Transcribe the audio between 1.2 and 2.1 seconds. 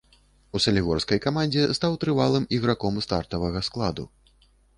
камандзе стаў